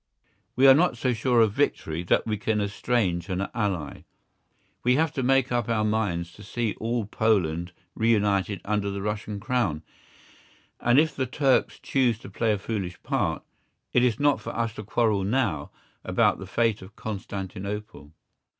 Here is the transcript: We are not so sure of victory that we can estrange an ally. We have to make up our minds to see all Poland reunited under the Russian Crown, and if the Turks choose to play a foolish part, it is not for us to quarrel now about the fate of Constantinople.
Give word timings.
We 0.55 0.65
are 0.65 0.73
not 0.73 0.97
so 0.97 1.13
sure 1.13 1.41
of 1.41 1.51
victory 1.53 2.01
that 2.05 2.25
we 2.25 2.35
can 2.35 2.59
estrange 2.59 3.29
an 3.29 3.47
ally. 3.53 4.05
We 4.83 4.95
have 4.95 5.11
to 5.13 5.21
make 5.21 5.51
up 5.51 5.69
our 5.69 5.83
minds 5.85 6.31
to 6.31 6.41
see 6.43 6.73
all 6.79 7.05
Poland 7.05 7.71
reunited 7.93 8.61
under 8.65 8.89
the 8.89 9.03
Russian 9.03 9.39
Crown, 9.39 9.83
and 10.79 10.97
if 10.99 11.15
the 11.15 11.27
Turks 11.27 11.77
choose 11.77 12.17
to 12.17 12.31
play 12.31 12.51
a 12.51 12.57
foolish 12.57 12.99
part, 13.03 13.43
it 13.93 14.03
is 14.03 14.19
not 14.19 14.41
for 14.41 14.55
us 14.55 14.73
to 14.73 14.83
quarrel 14.83 15.23
now 15.23 15.69
about 16.03 16.39
the 16.39 16.47
fate 16.47 16.81
of 16.81 16.95
Constantinople. 16.95 18.11